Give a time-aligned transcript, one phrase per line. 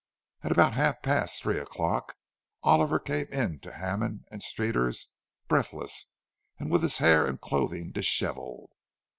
[0.41, 2.15] At about half after three o'clock,
[2.63, 5.11] Oliver came into Hammond and Streeter's,
[5.47, 6.07] breathless,
[6.57, 8.71] and with his hair and clothing dishevelled.